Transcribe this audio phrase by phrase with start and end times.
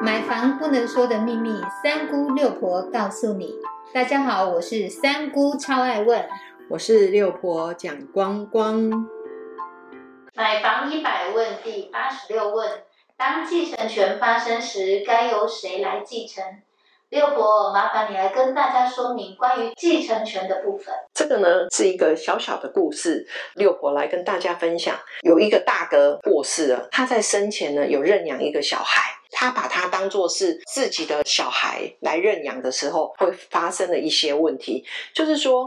[0.00, 3.54] 买房不能说的秘密，三姑六婆告诉你。
[3.92, 6.28] 大家好，我是三姑，超爱问。
[6.70, 9.08] 我是六婆蒋光光。
[10.34, 12.84] 买房一百问第八十六问：
[13.16, 16.44] 当继承权发生时，该由谁来继承？
[17.10, 20.94] 六婆，麻烦你来跟大家说明关于继承权的部分。
[21.14, 24.94] 这个呢是一个小小的故事，六婆来跟大家分享。
[25.22, 34.84] 有一个大哥过世了，他在生前呢有认养一个小孩，他把他当做是自己的小孩来认养的时候，会发生的一些问题，
[35.14, 35.66] 就是说，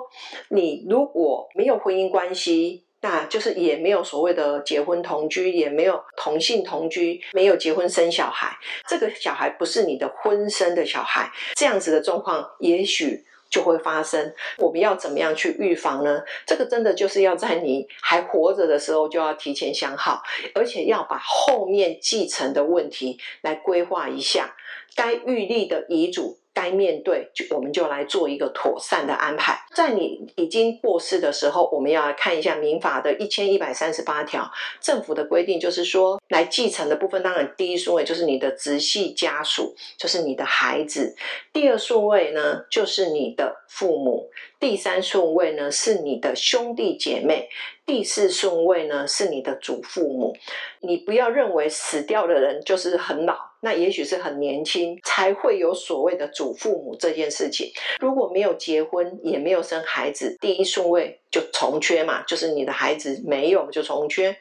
[0.50, 2.86] 你如果没有婚姻关系。
[3.02, 8.56] 那就是也没有所谓的结婚同居，也没有同性同居，没有结婚生小孩，
[8.88, 14.34] 这个小孩不是你的婚生的小孩，这样子的状况也许就会发生。
[14.60, 16.22] 我们要怎么样去预防呢？
[16.46, 20.22] 这个真的就是要在你还活着的时候就要提前想好，
[20.54, 24.56] 而且要把后面继承的问题来规划一下，
[24.96, 26.38] 该预立的遗嘱。
[26.62, 29.60] 该面对，就我们就来做一个妥善的安排。
[29.74, 34.48] 在你已经过世的时候，我们要来看一下民法的一千一百三十八条，
[34.80, 41.16] 政府的规定就是说，来继承的部分，当然第一顺位就是你的直系家属，就是你的孩子；
[41.52, 47.48] 第二顺位呢，就是你的父母；第三顺位呢，是你的兄弟姐妹；
[47.88, 50.38] 第四顺位呢，是你的祖父母。
[50.82, 53.51] 你不要认为死掉的人就是很老。
[53.62, 57.72] 那也许是很年轻才会有所谓的祖父母这件事情。
[58.00, 64.36] 如果没有结婚，也没有生孩子，第一顺位就从缺嘛，就是你的孩子没有就从缺。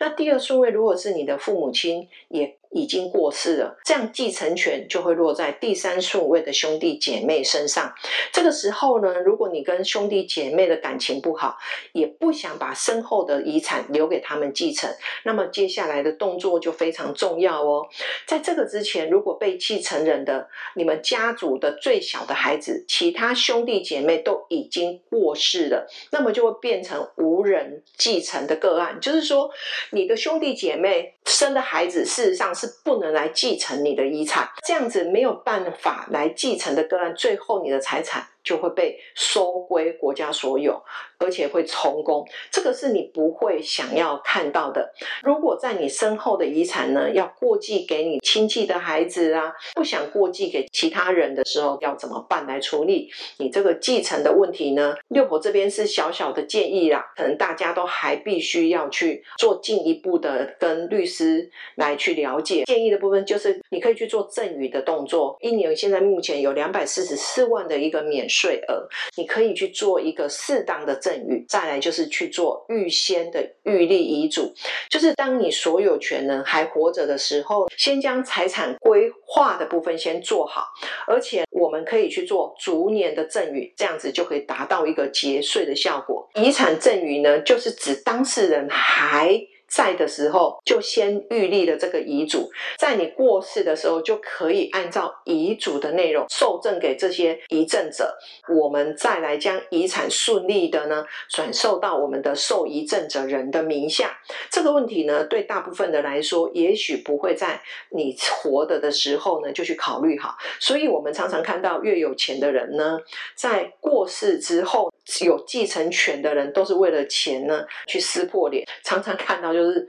[0.00, 2.56] 那第二顺位如果是你的父母亲也。
[2.72, 7.92] 已经过世了，这样继承权就会落在第三顺位的兄弟姐妹身上。
[8.32, 11.56] 这个时候呢，如果你跟兄弟姐妹的感情不好，
[11.92, 14.90] 也不想把身后的遗产留给他们继承，
[15.24, 17.86] 那么接下来的动作就非常重要哦。
[18.26, 28.98] 在这个之前，如果被继承人的你们家族的最小的孩子，其他兄弟姐妹都已经过世了，那么就会变成无人继承的个案。
[29.00, 29.50] 就是说，
[29.90, 32.72] 你的兄弟姐妹生的孩子，事实上是。
[32.84, 38.26] 不能来继承你的遗产，这样子没有办法来继承的个案，最后你的财产。
[38.42, 40.82] 就会被收归国家所有，
[41.18, 44.92] 而且会充公，这个是你不会想要看到的。
[45.22, 53.08] 如果在你身后的遗产呢，要过继给你亲戚的孩子啊，不想过继给其他人的时候，要怎么办来处理
[53.38, 54.96] 你这个继承的问题呢？
[55.08, 62.64] 六婆这边是小小的建议啦，可能大家都还必须要去做进一步的跟律师来去了解。
[62.64, 68.28] 建议的部分就是你可以去做赠与的动作，一年现在目前有两百四十四万的一个免。
[68.32, 74.52] 税额，你可以去做一个适当的赠与，再来就是去做预先的预立遗嘱，
[74.88, 80.68] 就是当你所有权人还活着的时候，先将财产规划的部分先做好，
[81.06, 86.26] 而且我们可以去做逐年的赠与，这样子就可以达到一个节税的效果。
[86.34, 89.38] 遗产赠与呢，就是指当事人还。
[89.72, 98.14] 在的时候就先预立了这个遗嘱，在你过世的时候就可以按照遗嘱的内容受赠给这些遗赠者，
[98.54, 104.18] 我们再来将遗产顺利的呢转授到我们的受遗赠者人的名下。
[104.50, 107.62] 这个问题呢，对大部分的来说，也许不会在
[107.92, 110.36] 你活着的时候呢就去考虑哈。
[110.60, 112.98] 所以我们常常看到越有钱的人呢，
[113.34, 114.91] 在过世之后。
[115.24, 119.88] 有继承权的人都是为了钱呢去撕破脸，常常看到就是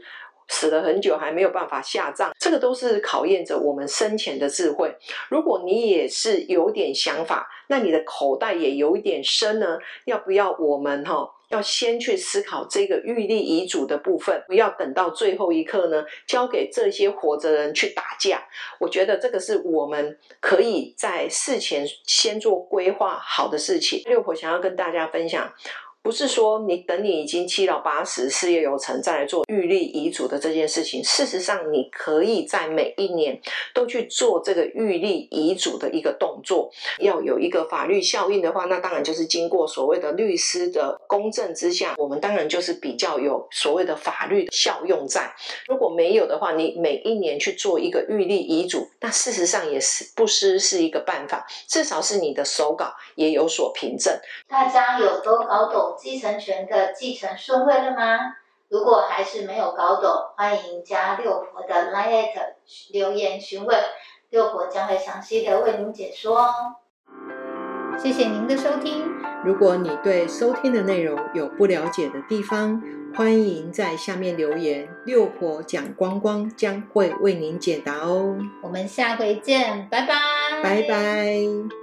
[0.50, 4.94] 死了很久还没有办法下葬，这个都是考验着我们生前的智慧。
[5.29, 11.30] 如果你也是有点想法，那你的口袋也有一点深呢，要不要我们哈？
[11.53, 18.43] 要先去思考这个预立遗嘱的部分，不要等到最后一刻呢，交给这些活着人去打架。
[18.79, 24.01] 我觉得这个是我们可以在事前先做规划好的事情。
[24.05, 25.53] 六婆想要跟大家分享。
[26.01, 31.01] 不是说你等你已经七老八十、事业有成再来做预立遗嘱的这件事情。
[31.01, 33.39] 事实上，你可以在每一年
[33.73, 36.69] 都去做这个预立遗嘱的一个动作。
[37.00, 45.34] 要有一个法律效应的话，那当然就是经过所谓的律师的公证之下，我们当然就是比较有所谓的法律效用在。
[45.68, 51.48] 如果没有的话，你每一年去做一个预立遗嘱，那事实上也是不失是一个办法。
[51.68, 54.13] 至少是你的手稿也有所凭证。
[54.48, 55.95] 大家有都搞懂。
[55.98, 58.19] 继承权的继承顺位了吗？
[58.68, 62.31] 如果还是没有搞懂，欢迎加六婆的 line
[62.92, 63.80] 留言询问，
[64.33, 66.53] 六婆将会详细的为您解说哦。
[68.00, 69.03] 谢谢您的收听。
[69.45, 72.81] 如果你对收听的内容有不了解的地方，
[73.15, 78.35] 欢迎在下面留言，六婆讲光光将会为您解答哦。
[78.63, 80.15] 我们下回见，拜拜，
[80.63, 81.82] 拜拜。